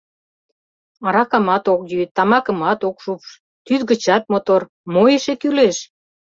[1.07, 3.29] Аракамат ок йӱ, тамакымат ок шупш,
[3.65, 4.61] тӱс гычат мотор,
[4.93, 5.77] мо эше кӱлеш?